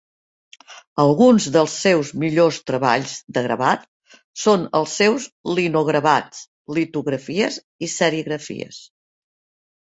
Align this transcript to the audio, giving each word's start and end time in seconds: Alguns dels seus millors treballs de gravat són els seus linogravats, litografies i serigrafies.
Alguns 1.01 1.45
dels 1.57 1.75
seus 1.81 2.11
millors 2.23 2.57
treballs 2.71 3.13
de 3.37 3.43
gravat 3.49 3.85
són 4.45 4.65
els 4.81 4.97
seus 5.03 5.29
linogravats, 5.61 6.43
litografies 6.81 7.63
i 7.91 7.95
serigrafies. 8.01 8.85